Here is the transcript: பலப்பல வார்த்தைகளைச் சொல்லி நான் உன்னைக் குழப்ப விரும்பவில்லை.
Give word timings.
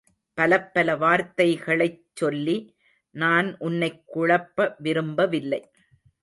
பலப்பல 0.37 0.97
வார்த்தைகளைச் 0.97 1.99
சொல்லி 2.13 2.55
நான் 3.15 3.57
உன்னைக் 3.59 4.03
குழப்ப 4.15 4.75
விரும்பவில்லை. 4.79 5.61